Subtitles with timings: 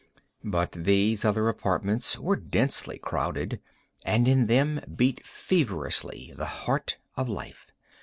[0.43, 3.59] But these other apartments were densely crowded,
[4.03, 7.67] and in them beat feverishly the heart of life.